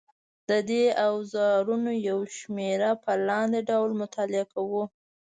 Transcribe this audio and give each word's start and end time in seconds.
د 0.49 0.51
دې 0.69 0.85
اوزارونو 1.07 1.91
یوه 2.07 2.27
شمېره 2.37 2.91
په 3.03 3.11
لاندې 3.27 3.59
ډول 3.69 3.91
مطالعه 4.01 4.45
کوو. 4.53 4.83